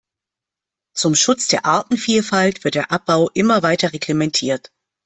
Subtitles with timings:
[0.95, 4.71] Zum Schutz der Artenvielfalt wird der Abbau immer weiter reglementiert.